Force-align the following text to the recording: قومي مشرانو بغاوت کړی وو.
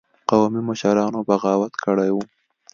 قومي 0.29 0.61
مشرانو 0.69 1.19
بغاوت 1.29 1.73
کړی 1.83 2.09
وو. 2.13 2.23